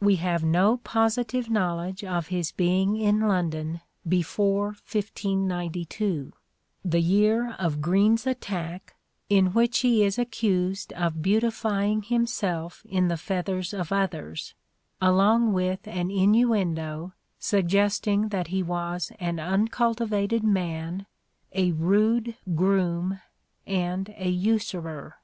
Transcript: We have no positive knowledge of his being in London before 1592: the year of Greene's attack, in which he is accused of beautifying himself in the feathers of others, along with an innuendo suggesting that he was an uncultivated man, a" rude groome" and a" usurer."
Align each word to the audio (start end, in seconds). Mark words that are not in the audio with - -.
We 0.00 0.16
have 0.16 0.42
no 0.42 0.78
positive 0.78 1.48
knowledge 1.48 2.02
of 2.02 2.26
his 2.34 2.50
being 2.50 2.96
in 2.96 3.20
London 3.20 3.80
before 4.08 4.70
1592: 4.90 6.32
the 6.84 7.00
year 7.00 7.54
of 7.60 7.80
Greene's 7.80 8.26
attack, 8.26 8.96
in 9.30 9.52
which 9.52 9.78
he 9.78 10.02
is 10.02 10.18
accused 10.18 10.92
of 10.94 11.22
beautifying 11.22 12.02
himself 12.02 12.84
in 12.88 13.06
the 13.06 13.16
feathers 13.16 13.72
of 13.72 13.92
others, 13.92 14.52
along 15.00 15.52
with 15.52 15.86
an 15.86 16.10
innuendo 16.10 17.12
suggesting 17.38 18.30
that 18.30 18.48
he 18.48 18.64
was 18.64 19.12
an 19.20 19.38
uncultivated 19.38 20.42
man, 20.42 21.06
a" 21.52 21.70
rude 21.86 22.34
groome" 22.56 23.20
and 23.64 24.12
a" 24.18 24.28
usurer." 24.48 25.18